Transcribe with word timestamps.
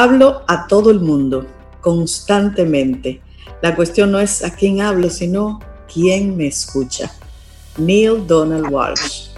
Hablo 0.00 0.44
a 0.46 0.68
todo 0.68 0.92
el 0.92 1.00
mundo, 1.00 1.44
constantemente. 1.80 3.20
La 3.60 3.74
cuestión 3.74 4.12
no 4.12 4.20
es 4.20 4.44
a 4.44 4.54
quién 4.54 4.80
hablo, 4.80 5.10
sino 5.10 5.58
quién 5.92 6.36
me 6.36 6.46
escucha. 6.46 7.10
Neil 7.78 8.24
Donald 8.24 8.70
Walsh. 8.70 9.30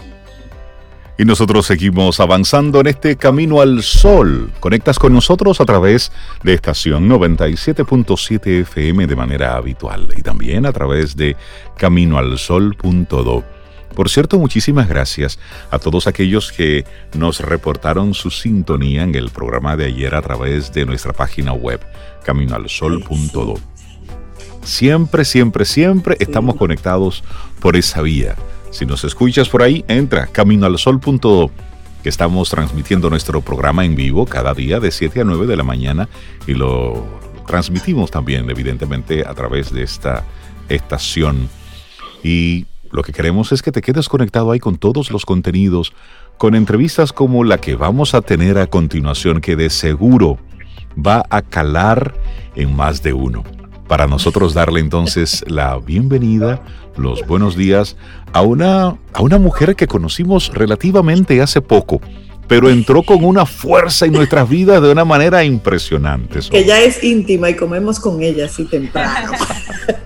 Y 1.17 1.25
nosotros 1.25 1.65
seguimos 1.65 2.21
avanzando 2.21 2.81
en 2.81 2.89
este 2.89 3.17
camino 3.17 3.63
al 3.63 3.83
sol. 3.83 4.53
Conectas 4.61 4.99
con 4.99 5.15
nosotros 5.15 5.63
a 5.63 5.65
través 5.65 6.13
de 6.43 6.53
estación 6.53 7.09
97.7 7.09 8.61
FM 8.61 9.07
de 9.07 9.17
manera 9.17 9.57
habitual 9.57 10.09
y 10.15 10.21
también 10.21 10.67
a 10.67 10.75
través 10.75 11.17
de 11.17 11.39
caminoalsol.do. 11.79 13.60
Por 13.95 14.09
cierto, 14.09 14.39
muchísimas 14.39 14.89
gracias 14.89 15.39
a 15.71 15.79
todos 15.79 16.07
aquellos 16.07 16.53
que 16.53 16.85
nos 17.15 17.41
reportaron 17.41 18.15
su 18.15 18.31
sintonía 18.31 19.03
en 19.03 19.15
el 19.15 19.31
programa 19.31 19.77
de 19.77 19.87
ayer 19.87 20.15
a 20.15 20.23
través 20.23 20.73
de 20.73 20.87
nuestra 20.87 21.13
página 21.13 21.53
web, 21.53 21.81
caminoalsol.do. 22.25 23.55
Siempre, 24.63 25.25
siempre, 25.25 25.65
siempre 25.65 26.17
estamos 26.21 26.57
conectados 26.57 27.25
por 27.61 27.77
esa 27.77 28.03
vía. 28.03 28.37
Si 28.71 28.87
nos 28.87 29.05
escuchas 29.05 29.49
por 29.49 29.63
ahí, 29.63 29.85
entra 29.89 30.27
caminoalsol.do, 30.29 31.51
que 32.03 32.09
estamos 32.09 32.49
transmitiendo 32.51 33.11
nuestro 33.11 33.41
programa 33.41 33.85
en 33.85 33.97
vivo 33.97 34.25
cada 34.27 34.55
día 34.55 34.79
de 34.79 34.91
7 34.93 35.23
a 35.23 35.25
9 35.25 35.47
de 35.47 35.57
la 35.57 35.65
mañana 35.65 36.09
y 36.47 36.55
lo 36.55 37.05
transmitimos 37.47 38.11
también, 38.11 38.49
evidentemente, 38.49 39.25
a 39.27 39.35
través 39.35 39.73
de 39.73 39.83
esta 39.83 40.25
estación. 40.69 41.49
Y 42.23 42.67
lo 42.91 43.03
que 43.03 43.13
queremos 43.13 43.53
es 43.53 43.63
que 43.63 43.73
te 43.73 43.83
quedes 43.83 44.09
conectado 44.09 44.51
ahí 44.51 44.59
con 44.59 44.77
todos 44.77 45.11
los 45.11 45.25
contenidos, 45.25 45.93
con 46.39 46.55
entrevistas 46.55 47.13
como 47.13 47.45
la 47.45 47.59
que 47.59 47.77
vamos 47.77 48.15
a 48.15 48.23
tener 48.23 48.59
a 48.59 48.67
continuación, 48.67 49.41
que 49.41 49.57
de 49.57 49.71
seguro 49.71 50.39
va 50.95 51.25
a 51.31 51.43
calar 51.43 52.15
en 52.57 52.75
más 52.75 53.03
de 53.03 53.13
uno 53.13 53.45
para 53.91 54.07
nosotros 54.07 54.55
darle 54.55 54.79
entonces 54.79 55.45
la 55.49 55.77
bienvenida, 55.79 56.63
los 56.97 57.27
buenos 57.27 57.57
días 57.57 57.97
a 58.33 58.41
una, 58.41 58.97
a 59.13 59.21
una 59.21 59.39
mujer 59.41 59.75
que 59.75 59.89
conocimos 59.89 60.53
relativamente 60.55 61.43
hace 61.43 61.61
poco, 61.61 62.01
pero 62.47 62.71
entró 62.71 63.03
con 63.03 63.25
una 63.25 63.47
fuerza 63.47 64.07
en 64.07 64.13
nuestras 64.13 64.49
vidas 64.49 64.81
de 64.81 64.93
una 64.93 65.05
manera 65.05 65.43
impresionante. 65.43 66.39
Que 66.49 66.65
ya 66.65 66.81
es 66.81 67.03
íntima 67.03 67.51
y 67.51 67.57
comemos 67.57 67.99
con 67.99 68.23
ella 68.23 68.45
así 68.45 68.65
temprano. 68.65 69.33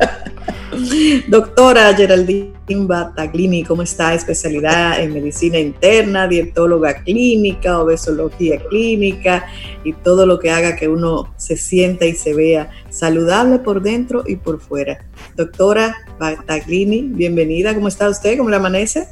Doctora 1.29 1.95
Geraldine 1.95 2.55
Bataglini, 2.69 3.65
¿cómo 3.65 3.83
está? 3.83 4.15
Especialidad 4.15 5.01
en 5.01 5.13
medicina 5.13 5.59
interna, 5.59 6.27
dietóloga 6.27 7.03
clínica, 7.03 7.81
obesología 7.81 8.61
clínica 8.69 9.47
y 9.85 9.93
todo 9.93 10.27
lo 10.27 10.39
que 10.39 10.51
haga 10.51 10.77
que 10.77 10.89
uno 10.89 11.33
se 11.37 11.57
sienta 11.57 12.07
y 12.07 12.15
se 12.15 12.35
vea 12.35 12.71
saludable 12.91 13.59
por 13.59 13.83
dentro 13.83 14.25
y 14.27 14.37
por 14.37 14.61
fuera. 14.61 15.05
Doctora 15.37 15.97
Bataglini, 16.19 17.03
bienvenida. 17.03 17.75
¿Cómo 17.75 17.89
está 17.89 18.09
usted? 18.09 18.37
¿Cómo 18.37 18.51
le 18.51 18.57
amanece? 18.57 19.09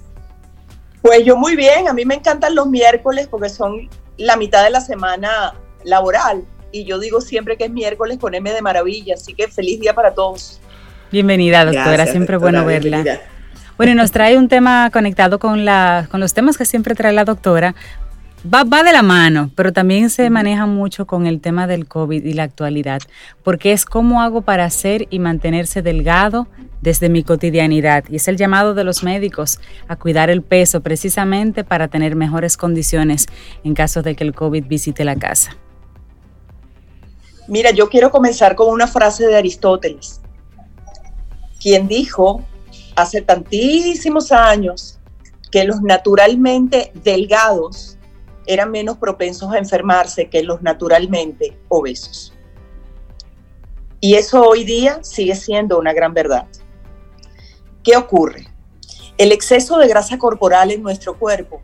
Pues 1.02 1.24
yo 1.24 1.36
muy 1.36 1.56
bien. 1.56 1.88
A 1.88 1.92
mí 1.92 2.05
me 2.05 2.14
encantan 2.14 2.55
los 2.55 2.66
miércoles 2.66 3.28
porque 3.30 3.48
son 3.48 3.88
la 4.16 4.36
mitad 4.36 4.64
de 4.64 4.70
la 4.70 4.80
semana 4.80 5.55
laboral. 5.84 6.44
Y 6.70 6.84
yo 6.84 6.98
digo 6.98 7.20
siempre 7.20 7.56
que 7.56 7.64
es 7.64 7.70
miércoles 7.70 8.18
con 8.18 8.34
M 8.34 8.50
de 8.50 8.62
maravilla. 8.62 9.14
Así 9.14 9.34
que 9.34 9.48
feliz 9.48 9.80
día 9.80 9.94
para 9.94 10.14
todos. 10.14 10.60
Bienvenida, 11.12 11.66
doctora. 11.66 12.06
siempre 12.06 12.38
bueno 12.38 12.64
verla. 12.64 13.20
Bueno, 13.77 13.92
y 13.92 13.94
nos 13.94 14.12
trae 14.12 14.38
un 14.38 14.48
tema 14.48 14.88
conectado 14.91 15.38
con, 15.38 15.66
la, 15.66 16.08
con 16.10 16.20
los 16.20 16.32
temas 16.32 16.56
que 16.56 16.64
siempre 16.64 16.94
trae 16.94 17.12
la 17.12 17.27
doctora. 17.27 17.74
Va, 18.52 18.64
va 18.64 18.83
de 18.83 18.95
la 18.95 19.02
mano, 19.02 19.51
pero 19.55 19.74
también 19.74 20.08
se 20.08 20.30
maneja 20.30 20.64
mucho 20.64 21.06
con 21.06 21.27
el 21.27 21.42
tema 21.42 21.67
del 21.67 21.86
COVID 21.86 22.24
y 22.24 22.33
la 22.33 22.45
actualidad, 22.45 23.02
porque 23.45 23.72
es 23.72 23.84
cómo 23.84 24.22
hago 24.22 24.40
para 24.40 24.64
hacer 24.64 25.06
y 25.11 25.18
mantenerse 25.18 25.83
delgado 25.83 26.48
desde 26.80 27.11
mi 27.11 27.22
cotidianidad. 27.22 28.05
Y 28.08 28.17
es 28.17 28.27
el 28.27 28.39
llamado 28.39 28.72
de 28.72 28.83
los 28.83 29.05
médicos 29.05 29.61
a 29.89 29.96
cuidar 29.96 30.30
el 30.30 30.40
peso 30.40 30.80
precisamente 30.80 31.62
para 31.62 31.89
tener 31.89 32.17
mejores 32.17 32.56
condiciones 32.56 33.27
en 33.64 33.74
caso 33.74 34.01
de 34.01 34.17
que 34.17 34.24
el 34.24 34.34
COVID 34.34 34.64
visite 34.67 35.05
la 35.05 35.17
casa. 35.17 35.58
Mira, 37.48 37.70
yo 37.70 37.90
quiero 37.90 38.11
comenzar 38.11 38.55
con 38.55 38.72
una 38.72 38.86
frase 38.86 39.27
de 39.27 39.36
Aristóteles 39.36 40.22
quien 41.62 41.86
dijo 41.89 42.42
hace 42.96 43.23
tantísimos 43.23 44.33
años 44.33 44.98
que 45.50 45.64
los 45.64 45.83
naturalmente 45.83 46.92
delgados 46.95 47.96
eran 48.46 48.70
menos 48.70 48.96
propensos 48.98 49.52
a 49.52 49.58
enfermarse 49.58 50.28
que 50.28 50.42
los 50.42 50.62
naturalmente 50.62 51.56
obesos. 51.68 52.33
Y 54.01 54.14
eso 54.14 54.42
hoy 54.42 54.64
día 54.64 54.98
sigue 55.05 55.36
siendo 55.36 55.78
una 55.78 55.92
gran 55.92 56.12
verdad. 56.12 56.48
¿Qué 57.84 57.96
ocurre? 57.96 58.48
El 59.17 59.30
exceso 59.30 59.78
de 59.78 59.86
grasa 59.86 60.18
corporal 60.18 60.72
en 60.72 60.83
nuestro 60.83 61.18
cuerpo 61.18 61.61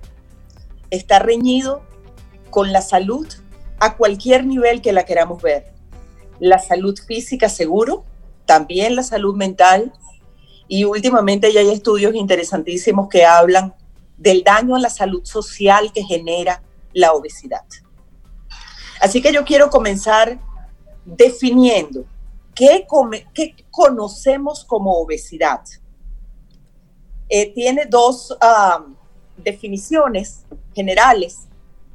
está 0.91 1.19
reñido 1.19 1.83
con 2.51 2.73
la 2.73 2.83
salud 2.83 3.27
a 3.81 3.97
cualquier 3.97 4.47
nivel 4.47 4.81
que 4.83 4.93
la 4.93 5.05
queramos 5.05 5.43
ver. 5.43 5.73
La 6.39 6.59
salud 6.59 6.97
física 7.07 7.49
seguro, 7.49 8.05
también 8.49 8.97
la 8.97 9.03
salud 9.03 9.37
mental 9.37 9.93
y 10.69 10.85
últimamente 10.85 11.53
ya 11.53 11.61
hay 11.61 11.69
estudios 11.69 12.15
interesantísimos 12.15 13.07
que 13.11 13.27
hablan 13.27 13.75
del 14.17 14.43
daño 14.43 14.75
a 14.75 14.81
la 14.81 14.89
salud 14.89 15.23
social 15.23 15.93
que 15.93 16.03
genera 16.03 16.63
la 16.95 17.13
obesidad. 17.13 17.67
Así 19.03 19.21
que 19.21 19.35
yo 19.35 19.45
quiero 19.45 19.69
comenzar 19.69 20.41
definiendo 21.05 22.07
qué, 22.55 22.87
conocemos 23.71 24.65
como 24.65 24.93
obesidad. 24.99 25.61
Eh, 27.29 27.53
tiene 27.53 27.85
dos 27.85 28.35
definiciones 29.37 30.47
generales. 30.75 31.49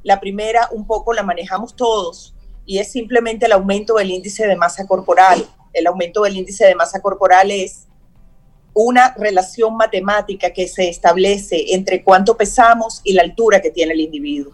La 0.04 0.20
primera 0.20 0.68
un 0.70 0.86
poco 0.86 1.12
la 1.12 1.24
manejamos 1.24 1.74
todos 1.74 2.32
y 2.64 2.78
es 2.78 2.92
simplemente 2.92 3.46
el 3.46 3.52
aumento 3.52 3.96
del 3.96 4.12
índice 4.12 4.46
de 4.46 4.54
masa 4.54 4.86
corporal 4.86 5.44
el 5.74 5.86
aumento 5.86 6.22
del 6.22 6.36
índice 6.36 6.64
de 6.66 6.74
masa 6.74 7.00
corporal 7.00 7.50
es 7.50 7.86
una 8.72 9.14
relación 9.14 9.76
matemática 9.76 10.52
que 10.52 10.66
se 10.66 10.88
establece 10.88 11.74
entre 11.74 12.02
cuánto 12.02 12.36
pesamos 12.36 13.00
y 13.04 13.12
la 13.12 13.22
altura 13.22 13.60
que 13.60 13.70
tiene 13.70 13.92
el 13.92 14.00
individuo. 14.00 14.52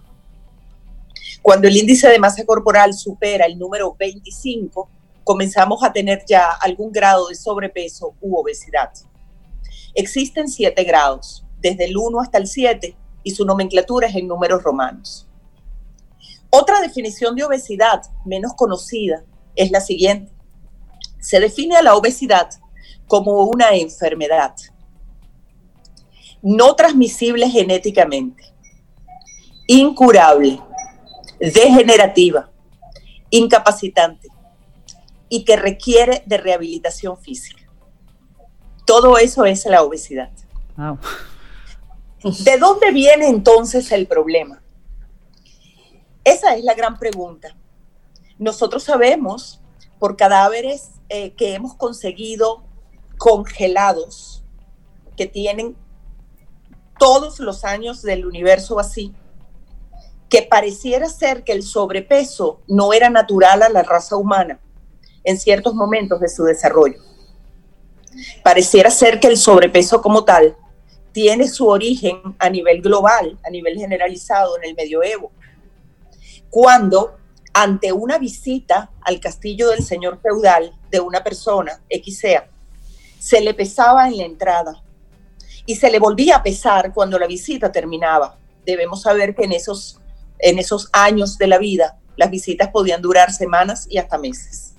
Cuando 1.42 1.68
el 1.68 1.76
índice 1.76 2.08
de 2.08 2.18
masa 2.18 2.44
corporal 2.44 2.92
supera 2.92 3.46
el 3.46 3.58
número 3.58 3.94
25, 3.98 4.90
comenzamos 5.24 5.82
a 5.82 5.92
tener 5.92 6.22
ya 6.26 6.50
algún 6.60 6.92
grado 6.92 7.28
de 7.28 7.34
sobrepeso 7.34 8.14
u 8.20 8.36
obesidad. 8.36 8.90
Existen 9.94 10.48
siete 10.48 10.84
grados, 10.84 11.44
desde 11.60 11.86
el 11.86 11.96
1 11.96 12.20
hasta 12.20 12.38
el 12.38 12.46
7, 12.46 12.94
y 13.22 13.30
su 13.30 13.44
nomenclatura 13.44 14.08
es 14.08 14.16
en 14.16 14.28
números 14.28 14.62
romanos. 14.62 15.26
Otra 16.50 16.80
definición 16.80 17.36
de 17.36 17.44
obesidad 17.44 18.02
menos 18.24 18.54
conocida 18.54 19.24
es 19.56 19.70
la 19.70 19.80
siguiente. 19.80 20.32
Se 21.20 21.40
define 21.40 21.76
a 21.76 21.82
la 21.82 21.94
obesidad 21.94 22.50
como 23.06 23.44
una 23.44 23.70
enfermedad 23.74 24.54
no 26.42 26.74
transmisible 26.74 27.48
genéticamente, 27.48 28.44
incurable, 29.66 30.60
degenerativa, 31.38 32.50
incapacitante 33.30 34.28
y 35.28 35.44
que 35.44 35.56
requiere 35.56 36.22
de 36.26 36.38
rehabilitación 36.38 37.18
física. 37.18 37.62
Todo 38.86 39.18
eso 39.18 39.44
es 39.44 39.64
la 39.66 39.82
obesidad. 39.82 40.30
¿De 42.22 42.58
dónde 42.58 42.90
viene 42.90 43.28
entonces 43.28 43.92
el 43.92 44.06
problema? 44.06 44.62
Esa 46.24 46.56
es 46.56 46.64
la 46.64 46.74
gran 46.74 46.98
pregunta. 46.98 47.56
Nosotros 48.38 48.82
sabemos 48.82 49.60
por 49.98 50.16
cadáveres 50.16 50.90
eh, 51.12 51.32
que 51.32 51.54
hemos 51.54 51.74
conseguido 51.74 52.62
congelados, 53.18 54.44
que 55.16 55.26
tienen 55.26 55.76
todos 57.00 57.40
los 57.40 57.64
años 57.64 58.00
del 58.00 58.24
universo 58.26 58.78
así, 58.78 59.12
que 60.28 60.42
pareciera 60.42 61.08
ser 61.08 61.42
que 61.42 61.50
el 61.50 61.64
sobrepeso 61.64 62.60
no 62.68 62.92
era 62.92 63.10
natural 63.10 63.64
a 63.64 63.68
la 63.68 63.82
raza 63.82 64.14
humana 64.14 64.60
en 65.24 65.36
ciertos 65.36 65.74
momentos 65.74 66.20
de 66.20 66.28
su 66.28 66.44
desarrollo. 66.44 67.00
Pareciera 68.44 68.90
ser 68.92 69.18
que 69.18 69.26
el 69.26 69.36
sobrepeso 69.36 70.00
como 70.00 70.24
tal 70.24 70.56
tiene 71.10 71.48
su 71.48 71.66
origen 71.66 72.22
a 72.38 72.48
nivel 72.48 72.82
global, 72.82 73.36
a 73.44 73.50
nivel 73.50 73.76
generalizado 73.76 74.56
en 74.58 74.68
el 74.68 74.76
medioevo, 74.76 75.32
cuando 76.50 77.16
ante 77.52 77.92
una 77.92 78.16
visita 78.16 78.92
al 79.00 79.18
castillo 79.18 79.70
del 79.70 79.82
señor 79.82 80.20
feudal 80.22 80.79
de 80.90 81.00
una 81.00 81.22
persona, 81.22 81.80
X 81.88 82.22
se 83.18 83.40
le 83.40 83.54
pesaba 83.54 84.08
en 84.08 84.16
la 84.16 84.24
entrada 84.24 84.82
y 85.66 85.76
se 85.76 85.90
le 85.90 85.98
volvía 85.98 86.36
a 86.36 86.42
pesar 86.42 86.92
cuando 86.92 87.18
la 87.18 87.26
visita 87.26 87.70
terminaba. 87.70 88.38
Debemos 88.64 89.02
saber 89.02 89.34
que 89.34 89.44
en 89.44 89.52
esos, 89.52 90.00
en 90.38 90.58
esos 90.58 90.88
años 90.92 91.38
de 91.38 91.46
la 91.46 91.58
vida 91.58 91.96
Las 92.16 92.30
visitas 92.30 92.68
podían 92.68 93.00
durar 93.00 93.32
semanas 93.32 93.86
y 93.88 93.96
hasta 93.96 94.18
meses. 94.18 94.74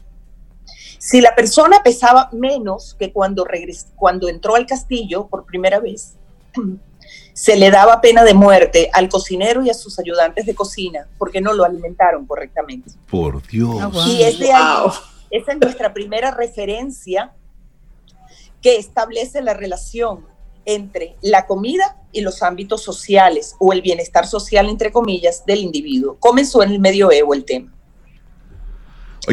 Si 1.00 1.22
la 1.22 1.34
persona 1.34 1.81
pesaba 1.81 2.30
menos 2.31 2.96
que 3.00 3.12
cuando, 3.12 3.48
cuando 3.96 4.30
entró 4.30 4.56
al 4.56 4.68
castillo 4.68 5.28
por 5.28 5.46
primera 5.46 5.80
vez, 5.80 6.13
se 7.34 7.56
le 7.56 7.72
daba 7.72 8.02
pena 8.02 8.24
de 8.24 8.34
muerte 8.34 8.90
al 8.94 9.10
cocinero 9.10 9.63
y 9.63 9.69
a 9.69 9.74
sus 9.74 9.98
ayudantes 9.98 10.46
de 10.46 10.54
cocina 10.54 11.08
porque 11.18 11.42
no 11.42 11.54
lo 11.54 11.63
alimentaron 11.63 12.25
correctamente. 12.28 12.92
Por 13.10 13.42
Dios. 13.48 13.78
Ah, 13.81 13.92
y 14.08 14.22
es 14.22 14.38
de 14.38 14.52
ahí, 14.52 14.88
esa 15.31 15.54
es 15.54 15.57
nuestra 15.60 15.94
primera 15.94 16.31
referencia 16.31 17.33
que 18.62 18.75
establece 18.78 19.42
la 19.42 19.54
relación 19.54 20.25
entre 20.66 21.16
la 21.22 21.48
comida 21.48 21.98
y 22.12 22.22
los 22.22 22.44
ámbitos 22.44 22.83
sociales 22.83 23.56
o 23.60 23.74
el 23.74 23.81
bienestar 23.81 24.28
social, 24.28 24.69
entre 24.69 24.92
comillas, 24.92 25.45
del 25.45 25.60
individuo. 25.60 26.18
Comenzó 26.19 26.62
en 26.62 26.72
el 26.72 26.80
medioevo 26.80 27.33
el 27.33 27.45
tema. 27.45 27.74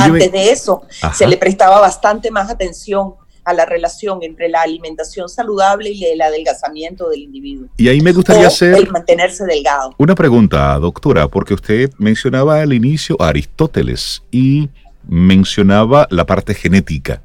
Antes 0.00 0.32
de 0.32 0.50
eso, 0.50 0.82
se 1.14 1.26
le 1.26 1.36
prestaba 1.36 1.80
bastante 1.80 2.30
más 2.30 2.50
atención 2.50 3.14
a 3.44 3.54
la 3.54 3.64
relación 3.64 4.22
entre 4.22 4.50
la 4.50 4.60
alimentación 4.60 5.28
saludable 5.28 5.90
y 5.90 6.04
el 6.04 6.20
adelgazamiento 6.20 7.08
del 7.08 7.20
individuo. 7.20 7.68
Y 7.78 7.88
ahí 7.88 8.02
me 8.02 8.12
gustaría 8.12 8.46
hacer 8.46 8.74
el 8.74 8.90
mantenerse 8.90 9.46
delgado. 9.46 9.94
Una 9.96 10.14
pregunta, 10.14 10.78
doctora, 10.78 11.28
porque 11.28 11.54
usted 11.54 11.90
mencionaba 11.96 12.60
al 12.60 12.74
inicio 12.74 13.16
a 13.18 13.28
Aristóteles 13.28 14.22
y 14.30 14.68
mencionaba 15.06 16.06
la 16.10 16.26
parte 16.26 16.54
genética. 16.54 17.22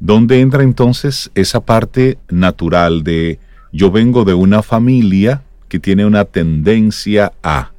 ¿Dónde 0.00 0.40
entra 0.40 0.62
entonces 0.62 1.30
esa 1.34 1.60
parte 1.60 2.18
natural 2.28 3.02
de 3.02 3.38
yo 3.72 3.90
vengo 3.90 4.24
de 4.24 4.34
una 4.34 4.62
familia 4.62 5.42
que 5.68 5.78
tiene 5.78 6.04
una 6.04 6.24
tendencia 6.24 7.32
a? 7.42 7.72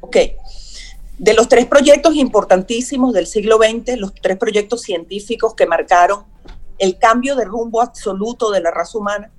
Ok. 0.00 0.16
De 1.18 1.34
los 1.34 1.48
tres 1.48 1.66
proyectos 1.66 2.16
importantísimos 2.16 3.14
del 3.14 3.26
siglo 3.26 3.58
XX, 3.58 3.98
los 3.98 4.12
tres 4.14 4.36
proyectos 4.36 4.82
científicos 4.82 5.54
que 5.54 5.66
marcaron 5.66 6.24
el 6.78 6.98
cambio 6.98 7.36
de 7.36 7.44
rumbo 7.44 7.80
absoluto 7.80 8.50
de 8.50 8.60
la 8.60 8.72
raza 8.72 8.98
humana, 8.98 9.30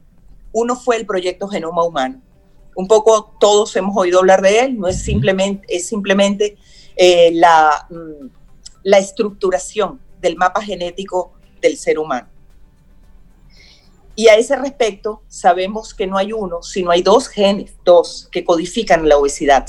uno 0.53 0.77
fue 0.77 0.95
el 0.95 1.05
proyecto 1.05 1.49
Genoma 1.49 1.83
Humano. 1.83 2.21
Un 2.75 2.87
poco 2.87 3.35
todos 3.39 3.75
hemos 3.75 3.95
oído 3.97 4.19
hablar 4.19 4.41
de 4.41 4.61
él, 4.61 4.79
no 4.79 4.87
es 4.87 5.01
simplemente, 5.01 5.65
es 5.69 5.87
simplemente 5.87 6.57
eh, 6.95 7.31
la, 7.33 7.87
mm, 7.89 8.27
la 8.83 8.97
estructuración 8.99 9.99
del 10.21 10.35
mapa 10.37 10.61
genético 10.61 11.33
del 11.61 11.77
ser 11.77 11.99
humano. 11.99 12.29
Y 14.15 14.29
a 14.29 14.35
ese 14.35 14.55
respecto, 14.55 15.23
sabemos 15.27 15.93
que 15.93 16.07
no 16.07 16.17
hay 16.17 16.31
uno, 16.31 16.63
sino 16.63 16.91
hay 16.91 17.01
dos 17.01 17.27
genes, 17.27 17.73
dos, 17.83 18.29
que 18.31 18.45
codifican 18.45 19.09
la 19.09 19.17
obesidad. 19.17 19.67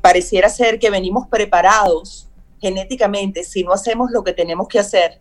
Pareciera 0.00 0.48
ser 0.48 0.78
que 0.78 0.90
venimos 0.90 1.26
preparados 1.26 2.28
genéticamente, 2.60 3.42
si 3.42 3.64
no 3.64 3.72
hacemos 3.72 4.12
lo 4.12 4.22
que 4.22 4.32
tenemos 4.32 4.68
que 4.68 4.78
hacer, 4.78 5.20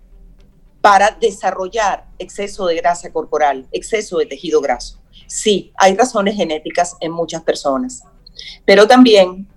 para 0.81 1.11
desarrollar 1.11 2.07
exceso 2.19 2.65
de 2.67 2.75
grasa 2.75 3.11
corporal, 3.11 3.67
exceso 3.71 4.17
de 4.17 4.27
tejido 4.27 4.61
graso. 4.61 4.99
Sí, 5.27 5.71
hay 5.77 5.95
razones 5.95 6.35
genéticas 6.35 6.97
en 6.99 7.11
muchas 7.11 7.41
personas, 7.41 8.03
pero 8.65 8.87
también 8.87 9.47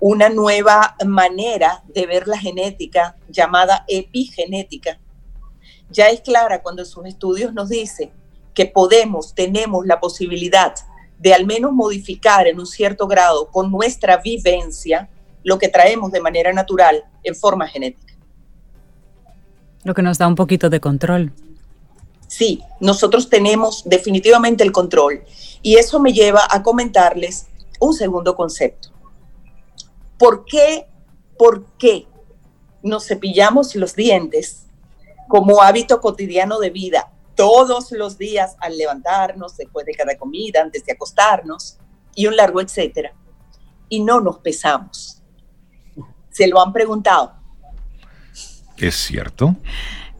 una 0.00 0.28
nueva 0.28 0.96
manera 1.04 1.82
de 1.88 2.06
ver 2.06 2.28
la 2.28 2.38
genética 2.38 3.16
llamada 3.28 3.84
epigenética. 3.88 4.98
Ya 5.90 6.08
es 6.08 6.20
clara 6.20 6.62
cuando 6.62 6.84
sus 6.84 7.06
estudios 7.06 7.52
nos 7.52 7.68
dice 7.68 8.12
que 8.54 8.66
podemos, 8.66 9.34
tenemos 9.34 9.86
la 9.86 10.00
posibilidad 10.00 10.74
de 11.18 11.34
al 11.34 11.46
menos 11.46 11.72
modificar 11.72 12.46
en 12.46 12.60
un 12.60 12.66
cierto 12.66 13.06
grado 13.06 13.50
con 13.50 13.70
nuestra 13.70 14.18
vivencia 14.18 15.08
lo 15.42 15.58
que 15.58 15.68
traemos 15.68 16.12
de 16.12 16.20
manera 16.20 16.52
natural 16.52 17.04
en 17.24 17.34
forma 17.34 17.66
genética. 17.66 18.14
Lo 19.84 19.94
que 19.94 20.02
nos 20.02 20.18
da 20.18 20.28
un 20.28 20.34
poquito 20.34 20.70
de 20.70 20.80
control. 20.80 21.32
Sí, 22.26 22.62
nosotros 22.80 23.30
tenemos 23.30 23.82
definitivamente 23.86 24.62
el 24.62 24.70
control 24.70 25.24
y 25.62 25.76
eso 25.76 25.98
me 25.98 26.12
lleva 26.12 26.46
a 26.50 26.62
comentarles 26.62 27.46
un 27.80 27.94
segundo 27.94 28.36
concepto. 28.36 28.90
¿Por 30.18 30.44
qué, 30.44 30.86
por 31.38 31.64
qué 31.78 32.06
nos 32.82 33.06
cepillamos 33.06 33.74
los 33.74 33.94
dientes 33.94 34.66
como 35.28 35.62
hábito 35.62 36.00
cotidiano 36.00 36.58
de 36.58 36.70
vida 36.70 37.12
todos 37.34 37.92
los 37.92 38.18
días 38.18 38.56
al 38.60 38.76
levantarnos, 38.76 39.56
después 39.56 39.86
de 39.86 39.94
cada 39.94 40.16
comida, 40.16 40.60
antes 40.60 40.84
de 40.84 40.92
acostarnos 40.92 41.78
y 42.14 42.26
un 42.26 42.36
largo 42.36 42.60
etcétera? 42.60 43.14
Y 43.88 44.02
no 44.02 44.20
nos 44.20 44.38
pesamos. 44.38 45.22
¿Se 46.30 46.46
lo 46.46 46.60
han 46.60 46.72
preguntado? 46.72 47.34
Es 48.76 48.94
cierto. 48.94 49.56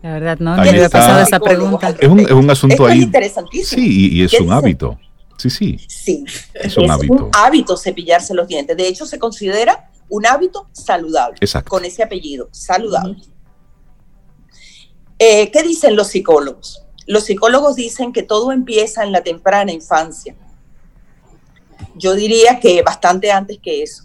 La 0.03 0.13
verdad, 0.13 0.39
no, 0.39 0.57
no 0.57 0.63
había 0.63 0.89
pasado 0.89 1.21
esa 1.21 1.41
pregunta. 1.41 1.95
Es 1.99 2.09
un, 2.09 2.21
es 2.21 2.31
un 2.31 2.51
asunto 2.51 2.87
ahí. 2.87 3.03
interesantísimo. 3.03 3.83
Sí, 3.83 4.17
y, 4.17 4.23
es 4.23 4.41
un 4.41 4.53
hábito. 4.53 4.99
Sí, 5.39 5.51
sí. 5.51 5.79
Sí, 5.89 6.25
es 6.55 6.77
un, 6.77 6.91
hábito. 6.91 7.77
cepillarse 7.77 8.35
los 8.35 8.47
dientes. 8.49 8.77
De 8.77 8.87
hecho, 8.87 9.07
se 9.07 9.19
considera 9.19 9.88
un 10.09 10.27
hábito 10.27 10.69
saludable. 10.73 11.39
Exacto. 11.41 11.71
Con 11.71 11.85
ese 11.85 12.03
apellido, 12.03 12.49
saludable. 12.53 13.17
Eh, 15.19 15.51
¿Qué 15.51 15.63
dicen 15.63 15.97
los 15.97 16.09
psicólogos? 16.09 16.85
Los 17.07 17.25
psicólogos 17.25 17.75
dicen 17.75 18.13
que 18.13 18.23
todo 18.23 18.53
empieza 18.53 19.03
en 19.03 19.13
la 19.13 19.23
temprana 19.23 19.73
infancia. 19.73 20.37
Yo 21.97 22.15
diría 22.15 22.61
que 22.61 22.83
bastante 22.83 23.33
antes 23.33 23.59
que 23.59 23.83
eso. 23.83 24.05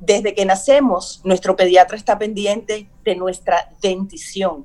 Desde 0.00 0.34
que 0.34 0.44
nacemos, 0.44 1.20
nuestro 1.24 1.56
pediatra 1.56 1.96
está 1.96 2.18
pendiente 2.18 2.90
de 3.04 3.16
nuestra 3.16 3.70
dentición, 3.80 4.64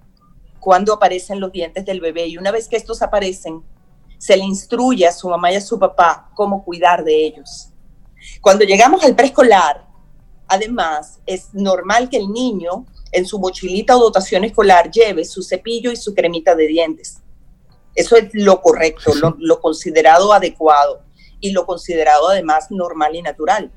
cuando 0.59 0.93
aparecen 0.93 1.39
los 1.39 1.51
dientes 1.51 1.85
del 1.85 1.99
bebé. 1.99 2.27
Y 2.27 2.37
una 2.37 2.51
vez 2.51 2.67
que 2.67 2.77
estos 2.77 3.01
aparecen, 3.01 3.61
se 4.17 4.37
le 4.37 4.43
instruye 4.43 5.05
a 5.05 5.11
su 5.11 5.27
mamá 5.27 5.51
y 5.51 5.55
a 5.55 5.61
su 5.61 5.77
papá 5.77 6.29
cómo 6.33 6.63
cuidar 6.63 7.03
de 7.03 7.25
ellos. 7.25 7.69
Cuando 8.41 8.63
llegamos 8.63 9.03
al 9.03 9.15
preescolar, 9.15 9.85
además, 10.47 11.19
es 11.25 11.53
normal 11.53 12.09
que 12.09 12.17
el 12.17 12.31
niño 12.31 12.85
en 13.11 13.25
su 13.25 13.39
mochilita 13.39 13.95
o 13.95 13.99
dotación 13.99 14.43
escolar 14.43 14.89
lleve 14.91 15.25
su 15.25 15.43
cepillo 15.43 15.91
y 15.91 15.95
su 15.95 16.13
cremita 16.13 16.55
de 16.55 16.67
dientes. 16.67 17.21
Eso 17.95 18.15
es 18.15 18.29
lo 18.33 18.61
correcto, 18.61 19.11
lo, 19.37 19.59
considerado 19.59 20.33
adecuado 20.33 21.03
y 21.39 21.51
lo 21.51 21.65
considerado 21.65 22.29
además 22.29 22.71
normal 22.71 23.15
y 23.15 23.21
natural. 23.21 23.71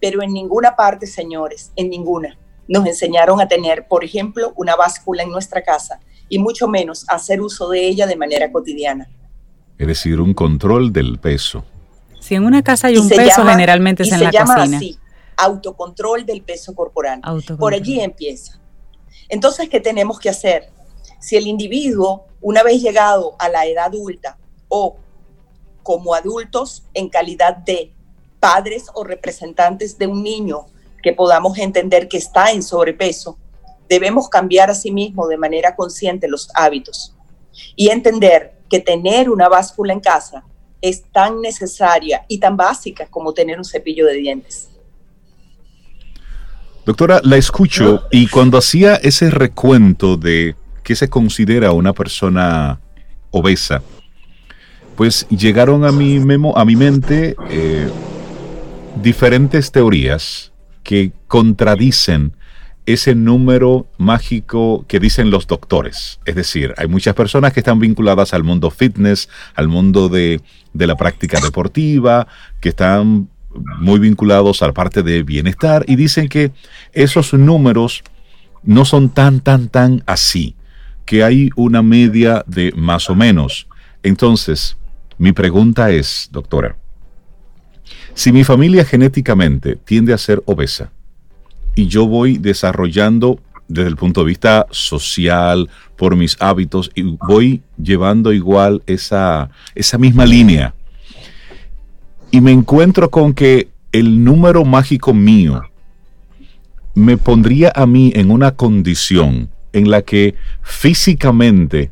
Pero 0.00 0.22
en 0.22 0.32
ninguna 0.32 0.76
parte, 0.76 1.06
señores, 1.06 1.72
en 1.74 1.90
ninguna, 1.90 2.38
nos 2.68 2.86
enseñaron 2.86 3.40
a 3.40 3.48
tener, 3.48 3.88
por 3.88 4.04
ejemplo, 4.04 4.52
una 4.56 4.76
báscula 4.76 5.24
en 5.24 5.30
nuestra 5.30 5.62
casa 5.62 5.98
y 6.28 6.38
mucho 6.38 6.68
menos 6.68 7.04
hacer 7.08 7.40
uso 7.40 7.68
de 7.70 7.86
ella 7.86 8.06
de 8.06 8.14
manera 8.14 8.52
cotidiana 8.52 9.08
es 9.78 9.86
decir, 9.86 10.20
un 10.20 10.34
control 10.34 10.92
del 10.92 11.18
peso. 11.18 11.64
Si 12.20 12.34
en 12.34 12.44
una 12.44 12.62
casa 12.62 12.88
hay 12.88 12.98
un 12.98 13.08
peso, 13.08 13.44
generalmente 13.46 14.02
es 14.02 14.12
en 14.12 14.24
la 14.24 14.30
llama 14.30 14.54
Así, 14.56 14.98
autocontrol 15.38 16.26
del 16.26 16.42
peso 16.42 16.74
corporal. 16.74 17.20
Por 17.58 17.72
allí 17.72 18.00
empieza. 18.00 18.60
Entonces, 19.28 19.68
¿qué 19.68 19.80
tenemos 19.80 20.18
que 20.18 20.28
hacer? 20.28 20.70
Si 21.20 21.36
el 21.36 21.46
individuo, 21.46 22.26
una 22.40 22.62
vez 22.62 22.82
llegado 22.82 23.36
a 23.38 23.48
la 23.48 23.66
edad 23.66 23.86
adulta 23.86 24.38
o 24.68 24.96
como 25.82 26.14
adultos 26.14 26.84
en 26.92 27.08
calidad 27.08 27.56
de 27.56 27.92
padres 28.40 28.86
o 28.94 29.04
representantes 29.04 29.96
de 29.98 30.06
un 30.06 30.22
niño 30.22 30.66
que 31.02 31.12
podamos 31.12 31.56
entender 31.58 32.08
que 32.08 32.18
está 32.18 32.52
en 32.52 32.62
sobrepeso, 32.62 33.38
debemos 33.88 34.28
cambiar 34.28 34.70
a 34.70 34.74
sí 34.74 34.90
mismo 34.90 35.26
de 35.26 35.38
manera 35.38 35.74
consciente 35.74 36.28
los 36.28 36.50
hábitos 36.54 37.14
y 37.74 37.88
entender 37.88 38.58
que 38.68 38.80
tener 38.80 39.30
una 39.30 39.48
báscula 39.48 39.92
en 39.92 40.00
casa 40.00 40.44
es 40.80 41.04
tan 41.10 41.40
necesaria 41.40 42.24
y 42.28 42.38
tan 42.38 42.56
básica 42.56 43.06
como 43.06 43.32
tener 43.32 43.58
un 43.58 43.64
cepillo 43.64 44.06
de 44.06 44.14
dientes. 44.14 44.68
Doctora, 46.88 47.20
la 47.22 47.36
escucho 47.36 48.04
y 48.10 48.28
cuando 48.28 48.56
hacía 48.56 48.94
ese 48.94 49.28
recuento 49.28 50.16
de 50.16 50.56
qué 50.82 50.96
se 50.96 51.10
considera 51.10 51.72
una 51.72 51.92
persona 51.92 52.80
obesa, 53.30 53.82
pues 54.96 55.28
llegaron 55.28 55.84
a 55.84 55.92
mi, 55.92 56.18
memo, 56.18 56.56
a 56.56 56.64
mi 56.64 56.76
mente 56.76 57.36
eh, 57.50 57.90
diferentes 59.02 59.70
teorías 59.70 60.50
que 60.82 61.12
contradicen 61.26 62.32
ese 62.86 63.14
número 63.14 63.86
mágico 63.98 64.86
que 64.88 64.98
dicen 64.98 65.30
los 65.30 65.46
doctores. 65.46 66.20
Es 66.24 66.36
decir, 66.36 66.72
hay 66.78 66.88
muchas 66.88 67.14
personas 67.14 67.52
que 67.52 67.60
están 67.60 67.80
vinculadas 67.80 68.32
al 68.32 68.44
mundo 68.44 68.70
fitness, 68.70 69.28
al 69.54 69.68
mundo 69.68 70.08
de, 70.08 70.40
la 70.72 70.96
práctica 70.96 71.38
deportiva, 71.38 72.26
que 72.62 72.70
están 72.70 73.28
muy 73.54 73.98
vinculados 73.98 74.62
a 74.62 74.66
la 74.66 74.72
parte 74.72 75.02
de 75.02 75.22
bienestar 75.22 75.84
y 75.88 75.96
dicen 75.96 76.28
que 76.28 76.52
esos 76.92 77.32
números 77.34 78.02
no 78.62 78.84
son 78.84 79.08
tan, 79.08 79.40
tan, 79.40 79.68
tan 79.68 80.02
así, 80.06 80.54
que 81.04 81.24
hay 81.24 81.50
una 81.56 81.82
media 81.82 82.44
de 82.46 82.72
más 82.76 83.08
o 83.08 83.14
menos. 83.14 83.66
Entonces, 84.02 84.76
mi 85.16 85.32
pregunta 85.32 85.90
es, 85.90 86.28
doctora, 86.30 86.76
Si 88.14 88.32
mi 88.32 88.44
familia 88.44 88.84
genéticamente 88.84 89.76
tiende 89.76 90.12
a 90.12 90.18
ser 90.18 90.42
obesa 90.44 90.92
y 91.74 91.86
yo 91.86 92.06
voy 92.06 92.36
desarrollando 92.36 93.40
desde 93.68 93.88
el 93.88 93.96
punto 93.96 94.20
de 94.20 94.26
vista 94.26 94.66
social, 94.70 95.68
por 95.96 96.16
mis 96.16 96.36
hábitos, 96.40 96.90
y 96.94 97.02
voy 97.02 97.62
llevando 97.76 98.32
igual 98.32 98.82
esa, 98.86 99.50
esa 99.74 99.98
misma 99.98 100.24
línea. 100.24 100.74
Y 102.30 102.40
me 102.40 102.52
encuentro 102.52 103.10
con 103.10 103.32
que 103.32 103.68
el 103.92 104.22
número 104.22 104.64
mágico 104.64 105.14
mío 105.14 105.62
me 106.94 107.16
pondría 107.16 107.72
a 107.74 107.86
mí 107.86 108.12
en 108.14 108.30
una 108.30 108.52
condición 108.52 109.50
en 109.72 109.90
la 109.90 110.02
que 110.02 110.34
físicamente 110.62 111.90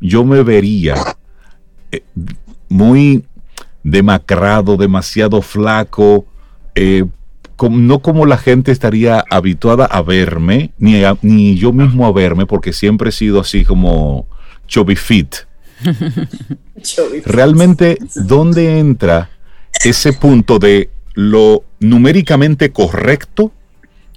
yo 0.00 0.24
me 0.24 0.42
vería 0.42 0.96
eh, 1.92 2.02
muy 2.68 3.24
demacrado, 3.84 4.76
demasiado 4.76 5.42
flaco, 5.42 6.26
eh, 6.74 7.04
no 7.70 8.00
como 8.00 8.26
la 8.26 8.38
gente 8.38 8.72
estaría 8.72 9.24
habituada 9.30 9.84
a 9.84 10.02
verme, 10.02 10.72
ni, 10.78 11.02
ni 11.22 11.54
yo 11.56 11.72
mismo 11.72 12.06
a 12.06 12.12
verme, 12.12 12.44
porque 12.46 12.72
siempre 12.72 13.10
he 13.10 13.12
sido 13.12 13.40
así 13.40 13.64
como 13.64 14.26
chubby 14.66 14.96
fit. 14.96 15.36
Realmente, 17.24 17.98
¿dónde 18.16 18.78
entra 18.78 19.30
ese 19.84 20.12
punto 20.12 20.58
de 20.58 20.90
lo 21.14 21.64
numéricamente 21.80 22.72
correcto 22.72 23.52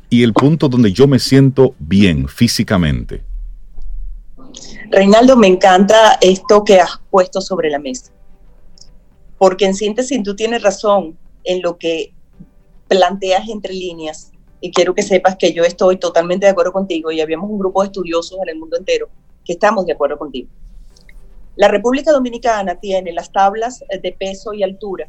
y 0.10 0.24
el 0.24 0.34
punto 0.34 0.70
donde 0.70 0.94
yo 0.94 1.08
me 1.08 1.20
siento 1.20 1.76
bien 1.80 2.28
físicamente? 2.28 3.24
Reinaldo, 4.90 5.36
me 5.36 5.48
encanta 5.48 6.18
esto 6.22 6.64
que 6.64 6.80
has 6.80 7.02
puesto 7.10 7.42
sobre 7.42 7.70
la 7.70 7.80
mesa, 7.80 8.12
porque 9.38 9.66
en 9.66 9.76
síntesis 9.76 10.22
tú 10.24 10.36
tienes 10.36 10.62
razón 10.62 11.18
en 11.44 11.62
lo 11.62 11.78
que 11.78 12.14
planteas 12.88 13.50
entre 13.50 13.74
líneas, 13.74 14.32
y 14.62 14.72
quiero 14.72 14.96
que 14.96 15.04
sepas 15.04 15.36
que 15.36 15.54
yo 15.54 15.64
estoy 15.64 15.98
totalmente 15.98 16.46
de 16.46 16.52
acuerdo 16.52 16.72
contigo 16.72 17.12
y 17.12 17.22
habíamos 17.22 17.50
un 17.50 17.60
grupo 17.60 17.82
de 17.82 17.88
estudiosos 17.88 18.40
en 18.42 18.50
el 18.50 18.58
mundo 18.58 18.78
entero 18.78 19.10
que 19.44 19.54
estamos 19.54 19.86
de 19.86 19.94
acuerdo 19.94 20.18
contigo. 20.18 20.50
La 21.56 21.68
República 21.68 22.12
Dominicana 22.12 22.76
tiene 22.80 23.14
las 23.14 23.32
tablas 23.32 23.84
de 24.02 24.12
peso 24.12 24.54
y 24.54 24.64
altura 24.64 25.08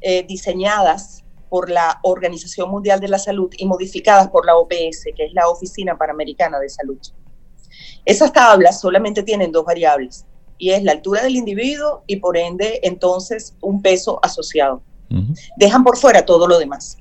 eh, 0.00 0.24
diseñadas 0.26 1.24
por 1.48 1.70
la 1.70 1.98
Organización 2.02 2.70
Mundial 2.70 3.00
de 3.00 3.08
la 3.08 3.18
Salud 3.18 3.50
y 3.56 3.66
modificadas 3.66 4.28
por 4.28 4.44
la 4.44 4.56
OPS, 4.56 5.04
que 5.16 5.24
es 5.24 5.32
la 5.32 5.48
Oficina 5.48 5.96
Panamericana 5.96 6.58
de 6.58 6.68
Salud. 6.68 6.98
Esas 8.04 8.32
tablas 8.32 8.80
solamente 8.80 9.22
tienen 9.22 9.52
dos 9.52 9.64
variables, 9.64 10.26
y 10.58 10.70
es 10.70 10.82
la 10.82 10.92
altura 10.92 11.22
del 11.22 11.36
individuo 11.36 12.02
y 12.06 12.16
por 12.16 12.36
ende 12.36 12.80
entonces 12.82 13.54
un 13.60 13.80
peso 13.80 14.18
asociado. 14.22 14.82
Dejan 15.56 15.84
por 15.84 15.96
fuera 15.96 16.26
todo 16.26 16.46
lo 16.46 16.58
demás. 16.58 16.98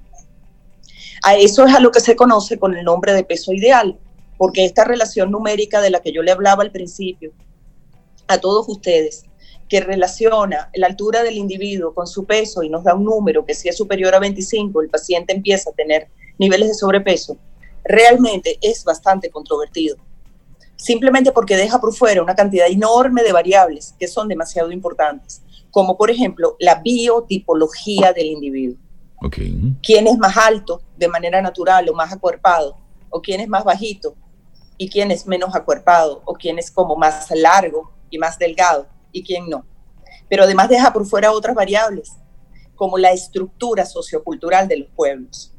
A 1.24 1.36
eso 1.36 1.66
es 1.66 1.76
a 1.76 1.82
lo 1.82 1.92
que 1.92 2.00
se 2.00 2.16
conoce 2.16 2.58
con 2.58 2.76
el 2.76 2.86
nombre 2.86 3.12
de 3.14 3.26
peso 3.26 3.52
ideal, 3.52 4.00
porque 4.38 4.64
esta 4.64 4.86
relación 4.86 5.32
numérica 5.32 5.82
de 5.82 5.90
la 5.90 6.00
que 6.00 6.14
yo 6.14 6.22
le 6.22 6.32
hablaba 6.32 6.64
al 6.64 6.72
principio, 6.72 7.34
a 8.28 8.38
todos 8.38 8.70
ustedes, 8.70 9.26
que 9.68 9.82
relaciona 9.82 10.70
la 10.76 10.88
altura 10.88 11.24
del 11.24 11.38
individuo 11.38 11.94
con 11.94 12.08
su 12.08 12.26
peso 12.26 12.64
y 12.64 12.70
nos 12.70 12.84
da 12.84 12.96
un 12.96 13.04
número 13.04 13.46
que 13.46 13.54
si 13.54 13.68
es 13.70 13.78
superior 13.78 14.16
a 14.16 14.20
25, 14.20 14.82
el 14.82 14.90
paciente 14.90 15.34
empieza 15.34 15.70
a 15.70 15.74
tener 15.74 16.08
niveles 16.38 16.70
de 16.70 16.74
sobrepeso, 16.74 17.38
realmente 17.84 18.58
es 18.62 18.84
bastante 18.84 19.30
controvertido. 19.30 19.98
Simplemente 20.76 21.32
porque 21.32 21.58
deja 21.58 21.80
por 21.80 21.94
fuera 21.94 22.22
una 22.22 22.36
cantidad 22.36 22.68
enorme 22.68 23.24
de 23.24 23.34
variables 23.34 23.96
que 24.00 24.08
son 24.08 24.28
demasiado 24.28 24.72
importantes 24.72 25.42
como 25.78 25.96
por 25.96 26.10
ejemplo 26.10 26.56
la 26.60 26.82
biotipología 26.82 28.12
del 28.12 28.26
individuo. 28.26 28.78
¿Quién 29.84 30.08
es 30.08 30.18
más 30.18 30.36
alto 30.36 30.82
de 30.98 31.08
manera 31.08 31.40
natural 31.40 31.88
o 31.90 31.94
más 31.94 32.12
acuerpado? 32.12 32.78
¿O 33.12 33.22
quién 33.22 33.42
es 33.42 33.48
más 33.48 33.64
bajito? 33.64 34.16
¿Y 34.76 34.90
quién 34.90 35.12
es 35.12 35.28
menos 35.28 35.54
acuerpado? 35.54 36.24
¿O 36.26 36.34
quién 36.34 36.58
es 36.58 36.72
como 36.72 36.96
más 36.96 37.30
largo 37.30 37.92
y 38.10 38.18
más 38.18 38.40
delgado? 38.40 38.88
¿Y 39.18 39.24
quién 39.24 39.50
no? 39.50 39.66
Pero 40.30 40.44
además 40.44 40.70
deja 40.70 40.94
por 40.94 41.04
fuera 41.08 41.32
otras 41.32 41.56
variables, 41.56 42.14
como 42.76 43.00
la 43.00 43.12
estructura 43.12 43.84
sociocultural 43.84 44.68
de 44.68 44.78
los 44.78 44.90
pueblos. 44.90 45.52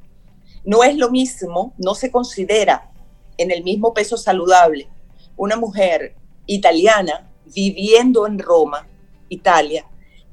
No 0.65 0.85
es 0.85 0.97
lo 0.97 1.11
mismo, 1.11 1.75
no 1.77 1.97
se 1.97 2.13
considera 2.13 2.93
en 3.37 3.51
el 3.51 3.65
mismo 3.65 3.93
peso 3.93 4.17
saludable 4.17 4.89
una 5.37 5.57
mujer 5.57 6.15
italiana 6.47 7.29
viviendo 7.53 8.29
en 8.29 8.39
Roma, 8.39 8.87
Italia, 9.29 9.85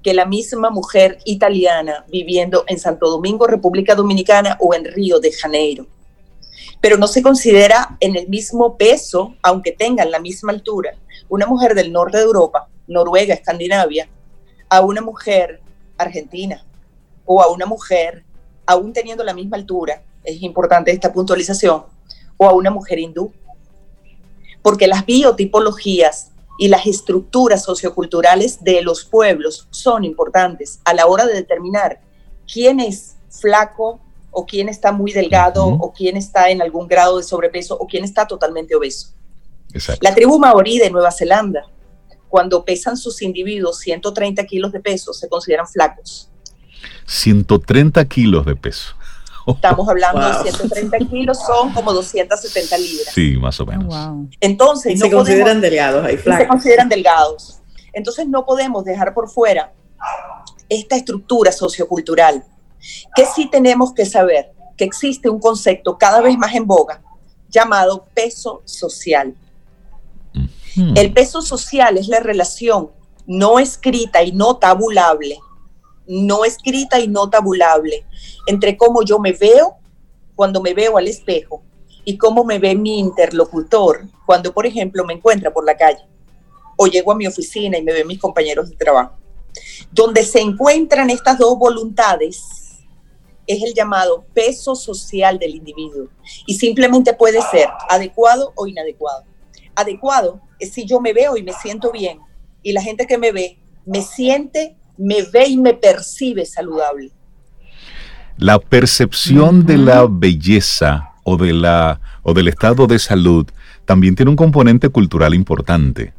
que 0.04 0.14
la 0.14 0.26
misma 0.26 0.70
mujer 0.70 1.18
italiana 1.26 2.06
viviendo 2.10 2.64
en 2.68 2.78
Santo 2.78 3.10
Domingo, 3.10 3.48
República 3.48 3.96
Dominicana 3.96 4.56
o 4.60 4.76
en 4.76 4.86
Río 4.86 5.20
de 5.20 5.32
Janeiro. 5.32 5.88
Pero 6.80 6.98
no 6.98 7.08
se 7.08 7.24
considera 7.24 7.98
en 8.00 8.16
el 8.16 8.28
mismo 8.30 8.78
peso, 8.78 9.36
aunque 9.42 9.72
tengan 9.72 10.12
la 10.12 10.20
misma 10.20 10.52
altura, 10.52 10.92
una 11.28 11.48
mujer 11.48 11.74
del 11.74 11.92
norte 11.92 12.18
de 12.18 12.24
Europa, 12.24 12.70
Noruega, 12.88 13.34
Escandinavia, 13.34 14.08
a 14.70 14.82
una 14.82 15.02
mujer 15.02 15.62
argentina 15.98 16.64
o 17.26 17.42
a 17.42 17.52
una 17.52 17.66
mujer, 17.66 18.24
aún 18.66 18.94
teniendo 18.94 19.24
la 19.24 19.34
misma 19.34 19.58
altura, 19.58 20.04
es 20.24 20.42
importante 20.42 20.92
esta 20.92 21.14
puntualización, 21.14 21.84
o 22.38 22.46
a 22.48 22.54
una 22.54 22.72
mujer 22.72 23.00
hindú. 23.00 23.32
Porque 24.62 24.88
las 24.88 25.06
biotipologías 25.06 26.32
y 26.58 26.68
las 26.68 26.86
estructuras 26.86 27.64
socioculturales 27.64 28.64
de 28.64 28.82
los 28.82 29.06
pueblos 29.06 29.68
son 29.72 30.04
importantes 30.04 30.80
a 30.86 30.94
la 30.94 31.06
hora 31.06 31.26
de 31.26 31.34
determinar 31.34 32.00
quién 32.52 32.80
es 32.80 33.16
flaco 33.30 34.00
o 34.32 34.46
quién 34.46 34.70
está 34.70 34.92
muy 34.92 35.12
delgado 35.12 35.66
o 35.66 35.94
quién 35.94 36.18
está 36.18 36.50
en 36.50 36.62
algún 36.62 36.88
grado 36.88 37.18
de 37.18 37.24
sobrepeso 37.24 37.78
o 37.78 37.88
quién 37.88 38.04
está 38.04 38.28
totalmente 38.28 38.76
obeso. 38.76 39.10
La 40.02 40.16
tribu 40.16 40.40
maorí 40.40 40.78
de 40.78 40.90
Nueva 40.90 41.12
Zelanda, 41.12 41.66
cuando 42.36 42.66
pesan 42.66 42.98
sus 42.98 43.22
individuos 43.22 43.78
130 43.80 44.44
kilos 44.44 44.74
de 44.74 44.82
peso, 44.82 45.14
se 45.14 45.30
consideran 45.30 45.66
flacos. 45.66 46.30
130 47.06 48.04
kilos 48.10 48.46
de 48.46 48.58
peso. 48.58 48.94
Estamos 49.48 49.88
hablando 49.88 50.44
de 50.44 50.52
130 50.52 50.98
kilos, 51.10 51.40
son 51.48 51.72
como 51.72 51.94
270 51.94 52.78
libras. 52.78 53.14
Sí, 53.14 53.38
más 53.38 53.58
o 53.62 53.66
menos. 53.66 53.96
Entonces, 54.42 55.00
se 55.00 55.10
consideran 55.10 55.62
delgados, 55.62 56.04
ahí 56.04 56.18
Se 56.18 56.46
consideran 56.46 56.90
delgados. 56.90 57.62
Entonces, 57.94 58.28
no 58.28 58.46
podemos 58.46 58.84
dejar 58.84 59.14
por 59.14 59.30
fuera 59.30 59.72
esta 60.68 60.98
estructura 60.98 61.54
sociocultural, 61.54 62.44
que 63.16 63.26
sí 63.34 63.50
tenemos 63.50 63.94
que 63.94 64.06
saber 64.06 64.52
que 64.76 64.84
existe 64.84 65.30
un 65.30 65.40
concepto 65.40 65.98
cada 65.98 66.20
vez 66.20 66.38
más 66.38 66.54
en 66.54 66.68
boga 66.68 67.02
llamado 67.48 68.10
peso 68.14 68.62
social. 68.66 69.34
El 70.96 71.14
peso 71.14 71.42
social 71.42 71.98
es 71.98 72.08
la 72.08 72.20
relación 72.20 72.92
no 73.28 73.60
escrita 73.60 74.24
y 74.24 74.32
no 74.32 74.58
tabulable 74.58 75.40
no 76.08 76.46
escrita 76.46 77.00
y 77.00 77.08
no 77.08 77.30
tabulable 77.30 78.06
entre 78.48 78.78
cómo 78.78 79.04
yo 79.04 79.20
me 79.20 79.34
veo 79.34 79.78
cuando 80.36 80.62
me 80.62 80.74
veo 80.74 80.98
al 80.98 81.08
espejo 81.08 81.64
y 82.04 82.18
cómo 82.18 82.44
me 82.44 82.60
ve 82.60 82.76
mi 82.76 83.00
interlocutor 83.00 84.06
cuando, 84.26 84.54
por 84.54 84.66
ejemplo, 84.66 85.04
me 85.06 85.14
encuentra 85.14 85.52
por 85.52 85.66
la 85.66 85.76
calle 85.76 86.06
o 86.78 86.88
llego 86.88 87.12
a 87.12 87.16
mi 87.16 87.26
oficina 87.26 87.78
y 87.78 87.84
me 87.84 87.94
ven 87.94 88.06
mis 88.06 88.20
compañeros 88.20 88.70
de 88.70 88.76
trabajo. 88.76 89.16
Donde 89.92 90.24
se 90.24 90.42
encuentran 90.42 91.10
estas 91.10 91.38
dos 91.38 91.58
voluntades 91.58 92.84
es 93.48 93.64
el 93.64 93.74
llamado 93.74 94.26
peso 94.34 94.76
social 94.76 95.40
del 95.40 95.56
individuo 95.56 96.10
y 96.46 96.56
simplemente 96.56 97.14
puede 97.14 97.42
ser 97.42 97.70
adecuado 97.90 98.52
o 98.56 98.68
inadecuado. 98.68 99.24
Adecuado 99.74 100.42
si 100.60 100.86
yo 100.86 101.00
me 101.02 101.14
veo 101.14 101.38
y 101.38 101.44
me 101.44 101.54
siento 101.54 101.92
bien 101.92 102.20
y 102.64 102.74
la 102.74 102.82
gente 102.82 103.08
que 103.08 103.18
me 103.18 103.32
ve 103.32 103.58
me 103.86 104.02
siente 104.02 104.76
me 104.98 105.24
ve 105.24 105.48
y 105.48 105.58
me 105.58 105.74
percibe 105.74 106.46
saludable. 106.46 107.12
La 108.38 108.60
percepción 108.60 109.66
de 109.66 109.78
la 109.78 110.08
belleza 110.10 111.12
o, 111.24 111.38
de 111.38 111.54
la, 111.54 112.02
o 112.24 112.34
del 112.34 112.48
estado 112.48 112.88
de 112.88 113.00
salud 113.00 113.48
también 113.86 114.16
tiene 114.16 114.30
un 114.30 114.36
componente 114.36 114.90
cultural 114.90 115.34
importante. 115.34 116.14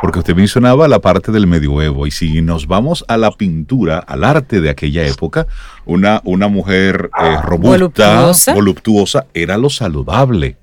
Porque 0.00 0.20
usted 0.20 0.34
mencionaba 0.34 0.88
la 0.88 1.00
parte 1.00 1.30
del 1.30 1.46
medioevo 1.46 2.06
y 2.06 2.10
si 2.10 2.40
nos 2.40 2.66
vamos 2.66 3.04
a 3.08 3.18
la 3.18 3.32
pintura, 3.32 3.98
al 3.98 4.24
arte 4.24 4.62
de 4.62 4.70
aquella 4.70 5.06
época, 5.06 5.46
una, 5.84 6.22
una 6.24 6.48
mujer 6.48 7.10
eh, 7.22 7.36
robusta, 7.42 8.32
voluptuosa. 8.54 9.26
era 9.34 9.58
lo 9.58 9.68
saludable. 9.68 10.56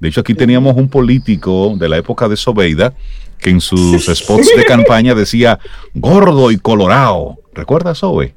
De 0.00 0.08
hecho, 0.08 0.20
aquí 0.20 0.34
teníamos 0.34 0.76
un 0.76 0.88
político 0.88 1.74
de 1.76 1.88
la 1.88 1.96
época 1.96 2.28
de 2.28 2.36
Sobeida 2.36 2.92
que 3.38 3.50
en 3.50 3.60
sus 3.60 4.06
spots 4.06 4.50
de 4.56 4.64
campaña 4.64 5.14
decía 5.14 5.58
gordo 5.94 6.50
y 6.50 6.58
colorado. 6.58 7.38
¿Recuerdas, 7.54 7.98
Sobe? 7.98 8.34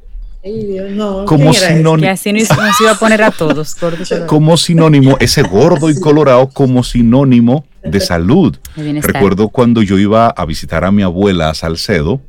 no, 0.91 1.25
como 1.25 1.53
sinónimo. 1.53 1.97
Que 1.97 2.09
así 2.09 2.31
nos, 2.31 2.49
iba 2.81 2.91
a 2.91 2.95
poner 2.95 3.23
a 3.23 3.31
todos. 3.31 3.75
como 4.27 4.57
sinónimo, 4.57 5.17
ese 5.19 5.43
gordo 5.43 5.89
y 5.89 5.99
colorado 5.99 6.49
como 6.49 6.83
sinónimo 6.83 7.65
de 7.83 7.99
salud. 7.99 8.57
Recuerdo 8.75 9.49
cuando 9.49 9.81
yo 9.81 9.97
iba 9.97 10.27
a 10.27 10.45
visitar 10.45 10.85
a 10.85 10.91
mi 10.91 11.03
abuela 11.03 11.49
a 11.49 11.53
Salcedo, 11.53 12.21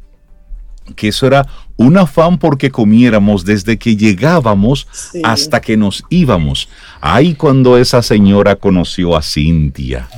que 0.94 1.09
eso 1.09 1.26
era 1.26 1.47
un 1.76 1.97
afán 1.97 2.38
porque 2.38 2.70
comiéramos 2.70 3.44
desde 3.44 3.78
que 3.78 3.97
llegábamos 3.97 4.87
hasta 5.25 5.61
que 5.61 5.76
nos 5.76 6.04
íbamos. 6.11 6.68
Ay, 7.00 7.35
cuando 7.35 7.78
esa 7.78 8.02
señora 8.02 8.56
conoció 8.56 9.16
a 9.16 9.23
Cintia. 9.23 10.09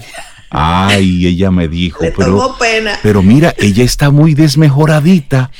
Ay, 0.50 1.26
ella 1.26 1.50
me 1.50 1.69
dijo, 1.69 2.05
pero, 2.17 2.57
pero 3.02 3.23
mira, 3.23 3.55
ella 3.57 3.85
está 3.85 4.11
muy 4.11 4.35
desmejoradita. 4.35 5.50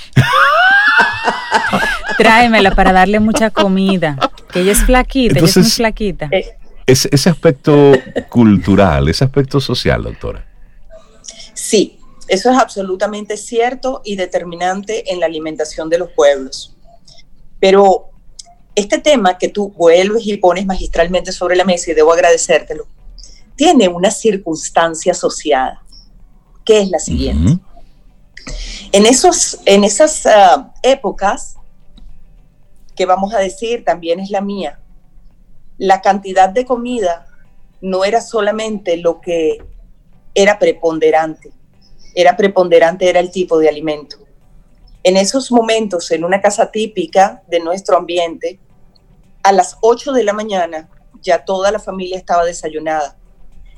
Tráemela 2.19 2.75
para 2.75 2.92
darle 2.92 3.19
mucha 3.19 3.50
comida, 3.50 4.19
que 4.52 4.61
ella 4.61 4.73
es 4.73 4.85
flaquita, 4.85 5.38
ella 5.38 5.47
es 5.47 5.57
muy 5.57 5.71
flaquita. 5.71 6.28
Eh, 6.31 6.57
ese 6.87 7.31
aspecto 7.31 7.92
cultural, 8.28 9.09
ese 9.09 9.25
aspecto 9.25 9.61
social, 9.61 10.02
doctora. 10.02 10.45
Sí, 11.54 11.99
eso 12.29 12.50
es 12.50 12.59
absolutamente 12.59 13.37
cierto 13.37 14.00
y 14.05 14.17
determinante 14.17 15.12
en 15.12 15.21
la 15.21 15.26
alimentación 15.26 15.88
de 15.88 15.99
los 15.99 16.11
pueblos. 16.11 16.76
Pero 17.61 18.11
este 18.75 18.99
tema 18.99 19.38
que 19.38 19.49
tú 19.49 19.71
vuelves 19.71 20.26
y 20.26 20.37
pones 20.37 20.67
magistralmente 20.67 21.33
sobre 21.33 21.57
la 21.57 21.64
mesa, 21.64 21.91
y 21.91 21.95
debo 21.95 22.12
agradecértelo, 22.12 22.87
tiene 23.57 23.88
una 23.88 24.11
circunstancia 24.11 25.12
asociada, 25.12 25.83
que 26.64 26.81
es 26.81 26.91
la 26.91 26.99
siguiente. 26.99 27.61
En, 28.93 29.07
esos, 29.07 29.61
en 29.67 29.85
esas 29.85 30.26
ah, 30.26 30.73
épocas, 30.83 31.57
que 32.95 33.07
vamos 33.07 33.35
a 33.35 33.38
decir 33.38 33.85
también 33.85 34.21
es 34.21 34.31
la 34.31 34.41
mía, 34.41 34.81
la 35.79 36.00
cantidad 36.00 36.49
de 36.49 36.64
comida 36.64 37.26
no 37.81 38.05
era 38.05 38.21
solamente 38.21 38.97
lo 38.97 39.21
que 39.21 39.59
era 40.35 40.59
preponderante, 40.59 41.52
era 42.14 42.37
preponderante, 42.37 43.09
era 43.09 43.21
el 43.21 43.31
tipo 43.31 43.59
de 43.59 43.69
alimento. 43.69 44.16
En 45.02 45.16
esos 45.16 45.50
momentos, 45.50 46.11
en 46.11 46.25
una 46.25 46.40
casa 46.40 46.71
típica 46.71 47.42
de 47.49 47.61
nuestro 47.61 47.97
ambiente, 47.97 48.61
a 49.42 49.52
las 49.52 49.76
8 49.81 50.12
de 50.12 50.25
la 50.25 50.33
mañana 50.33 50.88
ya 51.21 51.45
toda 51.45 51.71
la 51.71 51.78
familia 51.78 52.16
estaba 52.16 52.45
desayunada 52.45 53.16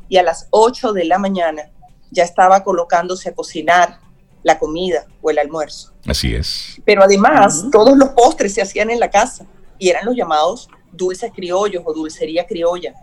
y 0.09 0.17
a 0.19 0.23
las 0.23 0.49
8 0.50 0.93
de 0.93 1.05
la 1.05 1.19
mañana 1.19 1.71
ya 2.11 2.25
estaba 2.25 2.62
colocándose 2.62 3.31
a 3.31 3.35
cocinar 3.35 3.99
la 4.43 4.59
comida 4.59 5.07
o 5.23 5.31
el 5.31 5.38
almuerzo. 5.38 5.93
Así 6.07 6.35
es. 6.35 6.81
Pero 6.85 7.03
además, 7.03 7.64
todos 7.73 7.97
los 7.97 8.11
postres 8.11 8.55
se 8.55 8.62
hacían 8.62 8.91
en 8.91 9.00
la 9.00 9.11
casa 9.11 9.47
y 9.79 9.88
eran 9.88 10.05
los 10.05 10.14
llamados 10.14 10.69
dulces 10.93 11.33
criollos 11.35 11.83
o 11.87 11.93
dulcería 11.95 12.47
criolla. 12.47 12.95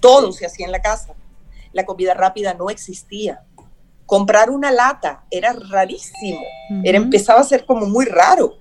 Todo 0.00 0.32
se 0.32 0.46
hacía 0.46 0.66
en 0.66 0.72
la 0.72 0.80
casa. 0.80 1.14
La 1.72 1.86
comida 1.86 2.14
rápida 2.14 2.54
no 2.54 2.70
existía 2.70 3.42
comprar 4.06 4.50
una 4.50 4.70
lata 4.70 5.24
era 5.30 5.52
rarísimo, 5.52 6.40
era, 6.84 6.96
empezaba 6.96 7.40
a 7.40 7.44
ser 7.44 7.66
como 7.66 7.86
muy 7.86 8.06
raro. 8.06 8.54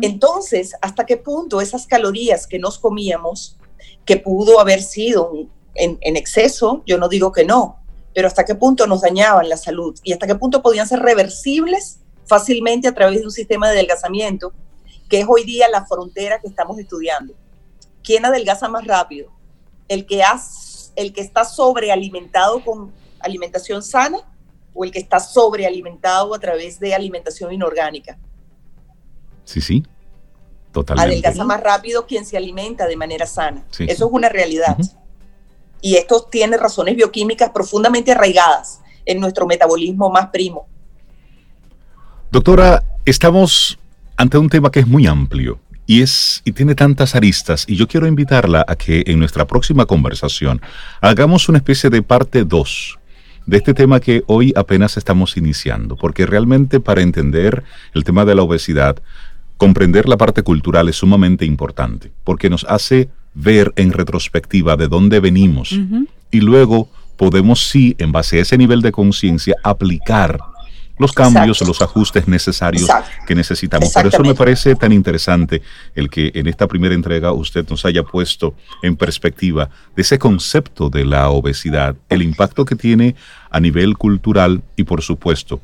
Entonces, 0.00 0.74
¿hasta 0.80 1.04
qué 1.04 1.18
punto 1.18 1.60
esas 1.60 1.86
calorías 1.86 2.46
que 2.46 2.58
nos 2.58 2.78
comíamos, 2.78 3.58
que 4.04 4.16
pudo 4.16 4.58
haber 4.58 4.82
sido 4.82 5.30
en, 5.74 5.98
en, 6.00 6.16
exceso, 6.16 6.82
yo 6.86 6.98
no 6.98 7.08
digo 7.08 7.30
que 7.32 7.44
no, 7.44 7.78
pero 8.14 8.26
hasta 8.26 8.44
qué 8.44 8.54
punto 8.54 8.86
nos 8.86 9.02
dañaban 9.02 9.48
la 9.48 9.56
salud 9.56 9.96
y 10.02 10.12
hasta 10.12 10.26
qué 10.26 10.34
punto 10.34 10.62
podían 10.62 10.88
ser 10.88 11.00
reversibles 11.00 12.00
fácilmente 12.26 12.88
a 12.88 12.94
través 12.94 13.20
de 13.20 13.26
un 13.26 13.30
sistema 13.30 13.68
de 13.68 13.74
adelgazamiento, 13.74 14.52
que 15.08 15.20
es 15.20 15.26
hoy 15.28 15.44
día 15.44 15.68
la 15.68 15.84
frontera 15.84 16.40
que 16.40 16.48
estamos 16.48 16.78
estudiando. 16.78 17.34
¿Quién 18.02 18.24
adelgaza 18.24 18.68
más 18.68 18.86
rápido? 18.86 19.30
El 19.88 20.06
que, 20.06 20.22
has, 20.22 20.92
el 20.96 21.12
que 21.12 21.20
está 21.20 21.44
sobrealimentado 21.44 22.64
con 22.64 22.92
alimentación 23.20 23.82
sana 23.82 24.18
o 24.74 24.84
el 24.84 24.90
que 24.90 24.98
está 24.98 25.20
sobrealimentado 25.20 26.34
a 26.34 26.38
través 26.38 26.78
de 26.78 26.94
alimentación 26.94 27.52
inorgánica. 27.52 28.18
Sí, 29.44 29.60
sí, 29.60 29.82
totalmente. 30.72 31.12
Adelgaza 31.12 31.44
más 31.44 31.60
rápido 31.60 32.06
quien 32.06 32.24
se 32.24 32.36
alimenta 32.36 32.86
de 32.86 32.96
manera 32.96 33.26
sana. 33.26 33.64
Eso 33.78 34.06
es 34.06 34.12
una 34.12 34.28
realidad. 34.28 34.76
Y 35.80 35.96
esto 35.96 36.28
tiene 36.30 36.56
razones 36.56 36.94
bioquímicas 36.96 37.50
profundamente 37.50 38.12
arraigadas 38.12 38.80
en 39.04 39.18
nuestro 39.18 39.46
metabolismo 39.46 40.10
más 40.10 40.28
primo. 40.28 40.68
Doctora, 42.30 42.84
estamos 43.04 43.78
ante 44.16 44.38
un 44.38 44.48
tema 44.48 44.70
que 44.70 44.80
es 44.80 44.86
muy 44.86 45.06
amplio 45.06 45.58
y 45.86 46.02
es 46.02 46.42
y 46.44 46.52
tiene 46.52 46.76
tantas 46.76 47.16
aristas 47.16 47.64
y 47.66 47.74
yo 47.74 47.88
quiero 47.88 48.06
invitarla 48.06 48.64
a 48.68 48.76
que 48.76 49.02
en 49.06 49.18
nuestra 49.18 49.48
próxima 49.48 49.86
conversación 49.86 50.62
hagamos 51.00 51.48
una 51.48 51.58
especie 51.58 51.90
de 51.90 52.02
parte 52.02 52.44
2 52.44 52.99
de 53.46 53.56
este 53.56 53.74
tema 53.74 54.00
que 54.00 54.22
hoy 54.26 54.52
apenas 54.56 54.96
estamos 54.96 55.36
iniciando, 55.36 55.96
porque 55.96 56.26
realmente 56.26 56.80
para 56.80 57.02
entender 57.02 57.64
el 57.94 58.04
tema 58.04 58.24
de 58.24 58.34
la 58.34 58.42
obesidad, 58.42 58.96
comprender 59.56 60.08
la 60.08 60.16
parte 60.16 60.42
cultural 60.42 60.88
es 60.88 60.96
sumamente 60.96 61.44
importante, 61.44 62.12
porque 62.24 62.50
nos 62.50 62.64
hace 62.64 63.08
ver 63.34 63.72
en 63.76 63.92
retrospectiva 63.92 64.76
de 64.76 64.88
dónde 64.88 65.20
venimos 65.20 65.78
y 66.30 66.40
luego 66.40 66.88
podemos 67.16 67.68
sí, 67.68 67.94
en 67.98 68.12
base 68.12 68.38
a 68.38 68.42
ese 68.42 68.56
nivel 68.56 68.80
de 68.80 68.92
conciencia, 68.92 69.54
aplicar 69.62 70.38
los 71.00 71.12
cambios, 71.12 71.62
los 71.62 71.80
ajustes 71.80 72.28
necesarios 72.28 72.86
que 73.26 73.34
necesitamos. 73.34 73.90
Por 73.90 74.06
eso 74.06 74.22
me 74.22 74.34
parece 74.34 74.74
tan 74.74 74.92
interesante 74.92 75.62
el 75.94 76.10
que 76.10 76.30
en 76.34 76.46
esta 76.46 76.66
primera 76.66 76.94
entrega 76.94 77.32
usted 77.32 77.66
nos 77.70 77.86
haya 77.86 78.02
puesto 78.02 78.54
en 78.82 78.96
perspectiva 78.96 79.70
de 79.96 80.02
ese 80.02 80.18
concepto 80.18 80.90
de 80.90 81.06
la 81.06 81.30
obesidad, 81.30 81.96
el 82.10 82.20
impacto 82.20 82.66
que 82.66 82.76
tiene 82.76 83.16
a 83.50 83.60
nivel 83.60 83.96
cultural 83.96 84.62
y 84.76 84.84
por 84.84 85.00
supuesto 85.00 85.62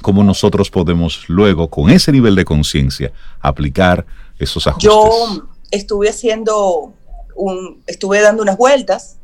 cómo 0.00 0.22
nosotros 0.22 0.70
podemos 0.70 1.28
luego 1.28 1.68
con 1.68 1.90
ese 1.90 2.12
nivel 2.12 2.36
de 2.36 2.44
conciencia 2.44 3.12
aplicar 3.40 4.06
esos 4.38 4.64
ajustes. 4.68 4.92
Yo 4.92 5.48
estuve 5.72 6.08
haciendo 6.08 6.92
un, 7.34 7.82
estuve 7.88 8.20
dando 8.20 8.42
unas 8.42 8.56
vueltas 8.56 9.16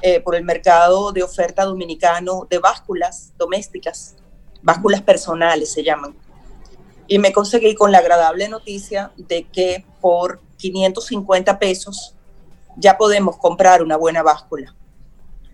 eh, 0.00 0.20
por 0.20 0.34
el 0.34 0.44
mercado 0.44 1.12
de 1.12 1.22
oferta 1.22 1.64
dominicano 1.64 2.46
de 2.48 2.58
básculas 2.58 3.32
domésticas 3.36 4.14
básculas 4.62 5.02
personales 5.02 5.72
se 5.72 5.82
llaman. 5.82 6.14
Y 7.06 7.18
me 7.18 7.32
conseguí 7.32 7.74
con 7.74 7.90
la 7.90 7.98
agradable 7.98 8.48
noticia 8.48 9.12
de 9.16 9.44
que 9.44 9.84
por 10.00 10.40
550 10.58 11.58
pesos 11.58 12.14
ya 12.76 12.98
podemos 12.98 13.36
comprar 13.38 13.82
una 13.82 13.96
buena 13.96 14.22
báscula. 14.22 14.74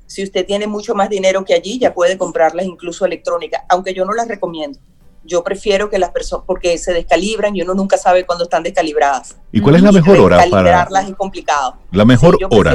Si 0.06 0.22
usted 0.22 0.44
tiene 0.44 0.66
mucho 0.66 0.94
más 0.94 1.08
dinero 1.08 1.44
que 1.44 1.54
allí, 1.54 1.78
ya 1.78 1.94
puede 1.94 2.18
comprarlas 2.18 2.66
incluso 2.66 3.04
electrónicas, 3.06 3.62
aunque 3.68 3.94
yo 3.94 4.04
no 4.04 4.12
las 4.12 4.28
recomiendo. 4.28 4.78
Yo 5.26 5.42
prefiero 5.42 5.88
que 5.88 5.98
las 5.98 6.10
personas, 6.10 6.44
porque 6.46 6.76
se 6.76 6.92
descalibran 6.92 7.56
y 7.56 7.62
uno 7.62 7.72
nunca 7.72 7.96
sabe 7.96 8.26
cuándo 8.26 8.44
están 8.44 8.62
descalibradas. 8.62 9.36
¿Y 9.52 9.60
cuál 9.60 9.76
es 9.76 9.82
la 9.82 9.92
mejor 9.92 10.18
hora 10.18 10.36
para 10.36 10.50
calibrarlas 10.50 11.08
es 11.08 11.16
complicado? 11.16 11.78
La 11.92 12.04
mejor 12.04 12.36
hora. 12.50 12.74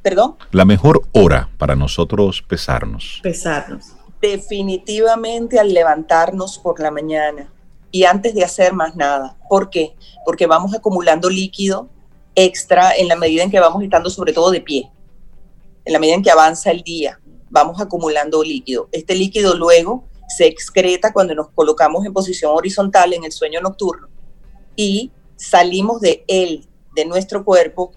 Perdón. 0.00 0.36
La 0.52 0.64
mejor 0.64 1.02
hora 1.12 1.48
para 1.58 1.74
nosotros 1.74 2.42
pesarnos. 2.42 3.20
Pesarnos 3.22 3.94
definitivamente 4.22 5.58
al 5.58 5.74
levantarnos 5.74 6.58
por 6.58 6.80
la 6.80 6.92
mañana 6.92 7.52
y 7.90 8.04
antes 8.04 8.34
de 8.34 8.44
hacer 8.44 8.72
más 8.72 8.94
nada. 8.94 9.36
¿Por 9.48 9.68
qué? 9.68 9.96
Porque 10.24 10.46
vamos 10.46 10.72
acumulando 10.74 11.28
líquido 11.28 11.88
extra 12.36 12.94
en 12.96 13.08
la 13.08 13.16
medida 13.16 13.42
en 13.42 13.50
que 13.50 13.60
vamos 13.60 13.82
estando 13.82 14.08
sobre 14.08 14.32
todo 14.32 14.52
de 14.52 14.60
pie. 14.60 14.90
En 15.84 15.92
la 15.92 15.98
medida 15.98 16.14
en 16.14 16.22
que 16.22 16.30
avanza 16.30 16.70
el 16.70 16.82
día, 16.82 17.20
vamos 17.50 17.80
acumulando 17.80 18.44
líquido. 18.44 18.88
Este 18.92 19.16
líquido 19.16 19.56
luego 19.56 20.04
se 20.28 20.46
excreta 20.46 21.12
cuando 21.12 21.34
nos 21.34 21.50
colocamos 21.50 22.06
en 22.06 22.12
posición 22.12 22.52
horizontal 22.54 23.12
en 23.12 23.24
el 23.24 23.32
sueño 23.32 23.60
nocturno 23.60 24.08
y 24.76 25.10
salimos 25.34 26.00
de 26.00 26.24
él, 26.28 26.68
de 26.94 27.04
nuestro 27.06 27.44
cuerpo, 27.44 27.92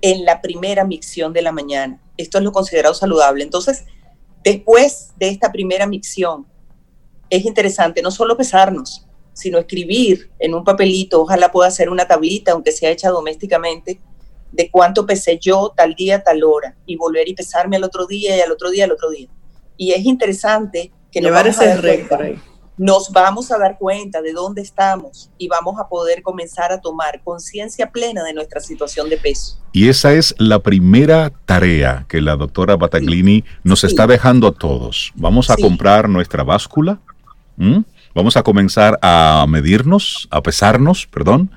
en 0.00 0.24
la 0.24 0.40
primera 0.40 0.84
micción 0.84 1.34
de 1.34 1.42
la 1.42 1.52
mañana. 1.52 2.02
Esto 2.16 2.38
es 2.38 2.44
lo 2.44 2.52
considerado 2.52 2.94
saludable. 2.94 3.44
Entonces, 3.44 3.84
Después 4.46 5.08
de 5.16 5.28
esta 5.28 5.50
primera 5.50 5.88
micción, 5.88 6.46
es 7.28 7.44
interesante 7.44 8.00
no 8.00 8.12
solo 8.12 8.36
pesarnos, 8.36 9.04
sino 9.32 9.58
escribir 9.58 10.30
en 10.38 10.54
un 10.54 10.62
papelito, 10.62 11.20
ojalá 11.20 11.50
pueda 11.50 11.66
hacer 11.66 11.90
una 11.90 12.06
tablita, 12.06 12.52
aunque 12.52 12.70
sea 12.70 12.92
hecha 12.92 13.10
domésticamente, 13.10 14.00
de 14.52 14.70
cuánto 14.70 15.04
pesé 15.04 15.40
yo 15.42 15.72
tal 15.76 15.96
día, 15.96 16.22
tal 16.22 16.44
hora, 16.44 16.76
y 16.86 16.94
volver 16.94 17.28
y 17.28 17.34
pesarme 17.34 17.74
al 17.74 17.82
otro 17.82 18.06
día 18.06 18.36
y 18.36 18.40
al 18.40 18.52
otro 18.52 18.70
día, 18.70 18.84
al 18.84 18.92
otro 18.92 19.10
día. 19.10 19.26
Y 19.76 19.90
es 19.90 20.04
interesante 20.04 20.92
que 21.10 21.20
Llevar 21.20 21.48
ese 21.48 21.76
récord 21.78 22.22
ahí 22.22 22.40
nos 22.78 23.10
vamos 23.10 23.50
a 23.50 23.58
dar 23.58 23.78
cuenta 23.78 24.20
de 24.20 24.32
dónde 24.32 24.62
estamos 24.62 25.30
y 25.38 25.48
vamos 25.48 25.78
a 25.80 25.88
poder 25.88 26.22
comenzar 26.22 26.72
a 26.72 26.80
tomar 26.80 27.22
conciencia 27.24 27.90
plena 27.90 28.22
de 28.22 28.34
nuestra 28.34 28.60
situación 28.60 29.08
de 29.08 29.16
peso. 29.16 29.58
Y 29.72 29.88
esa 29.88 30.12
es 30.12 30.34
la 30.38 30.58
primera 30.58 31.30
tarea 31.44 32.04
que 32.08 32.20
la 32.20 32.36
doctora 32.36 32.76
Bataglini 32.76 33.44
nos 33.62 33.84
está 33.84 34.06
dejando 34.06 34.48
a 34.48 34.52
todos. 34.52 35.12
Vamos 35.14 35.50
a 35.50 35.56
comprar 35.56 36.08
nuestra 36.08 36.42
báscula, 36.44 36.98
vamos 38.14 38.36
a 38.36 38.42
comenzar 38.42 38.98
a 39.02 39.44
medirnos, 39.48 40.28
a 40.30 40.42
pesarnos, 40.42 41.06
perdón, 41.06 41.50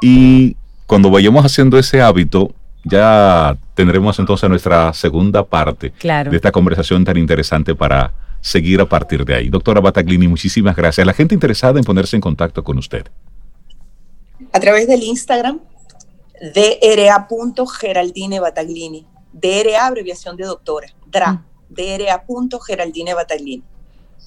y 0.00 0.56
cuando 0.86 1.10
vayamos 1.10 1.44
haciendo 1.44 1.78
ese 1.78 2.00
hábito, 2.00 2.54
ya 2.84 3.56
tendremos 3.74 4.18
entonces 4.18 4.48
nuestra 4.48 4.92
segunda 4.92 5.44
parte 5.44 5.92
de 6.00 6.36
esta 6.36 6.52
conversación 6.52 7.04
tan 7.04 7.16
interesante 7.16 7.74
para 7.74 8.12
seguir 8.40 8.80
a 8.80 8.88
partir 8.88 9.24
de 9.24 9.34
ahí. 9.34 9.48
Doctora 9.48 9.80
Bataglini, 9.80 10.28
muchísimas 10.28 10.76
gracias. 10.76 11.06
La 11.06 11.12
gente 11.12 11.34
interesada 11.34 11.78
en 11.78 11.84
ponerse 11.84 12.16
en 12.16 12.22
contacto 12.22 12.62
con 12.62 12.78
usted. 12.78 13.06
A 14.52 14.60
través 14.60 14.86
del 14.86 15.02
Instagram, 15.02 15.60
dra.geraldine 16.54 18.40
Bataglini. 18.40 19.06
DRA, 19.32 19.86
abreviación 19.86 20.36
de 20.36 20.44
doctora. 20.44 20.88
DRA. 21.06 21.32
Mm. 21.32 21.44
DRA.geraldine 21.68 23.14
Bataglini. 23.14 23.62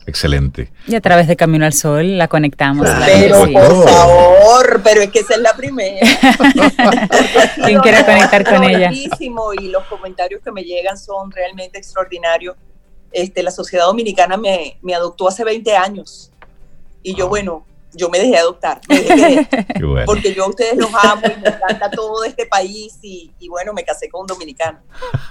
Excelente. 0.05 0.71
Y 0.87 0.95
a 0.95 1.01
través 1.01 1.27
de 1.27 1.35
Camino 1.35 1.65
al 1.65 1.73
Sol 1.73 2.17
la 2.17 2.27
conectamos. 2.27 2.87
Pero 3.05 3.51
por 3.51 3.87
favor, 3.87 4.81
pero 4.83 5.01
es 5.01 5.11
que 5.11 5.19
esa 5.19 5.35
es 5.35 5.41
la 5.41 5.55
primera. 5.55 5.99
Quien 7.65 7.79
quiera 7.79 8.05
conectar 8.05 8.43
con 8.43 8.63
ella. 8.63 8.91
Y 8.91 9.67
los 9.67 9.83
comentarios 9.85 10.41
que 10.43 10.51
me 10.51 10.63
llegan 10.63 10.97
son 10.97 11.31
realmente 11.31 11.77
extraordinarios. 11.77 12.55
Este, 13.11 13.43
la 13.43 13.51
sociedad 13.51 13.85
dominicana 13.85 14.37
me, 14.37 14.77
me 14.81 14.95
adoptó 14.95 15.27
hace 15.27 15.43
20 15.43 15.75
años. 15.75 16.31
Y 17.03 17.15
yo, 17.15 17.27
bueno, 17.27 17.65
yo 17.93 18.09
me 18.09 18.19
dejé 18.19 18.37
adoptar, 18.37 18.79
porque 20.05 20.33
yo 20.33 20.45
a 20.45 20.47
ustedes 20.47 20.77
los 20.77 20.89
amo 21.03 21.21
y 21.25 21.41
me 21.41 21.49
encanta 21.49 21.91
todo 21.91 22.23
este 22.23 22.45
país 22.45 22.97
y, 23.01 23.31
bueno, 23.49 23.73
me 23.73 23.83
casé 23.83 24.09
con 24.09 24.21
un 24.21 24.27
dominicano. 24.27 24.79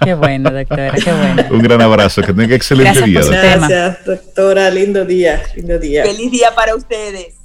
Qué 0.03 0.13
bueno, 0.13 0.51
doctora, 0.51 0.91
qué 0.91 1.11
bueno. 1.11 1.43
Un 1.49 1.59
gran 1.59 1.81
abrazo, 1.81 2.21
que 2.21 2.33
tenga 2.33 2.55
excelente 2.55 3.01
día. 3.01 3.21
Gracias, 3.21 4.05
doctora, 4.05 4.69
lindo 4.69 5.05
día, 5.05 5.41
lindo 5.55 5.79
día. 5.79 6.03
Feliz 6.03 6.31
día 6.31 6.53
para 6.53 6.75
ustedes. 6.75 7.35